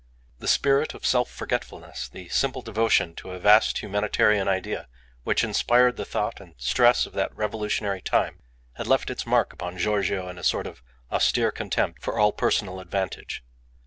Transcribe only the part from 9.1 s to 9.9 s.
its mark upon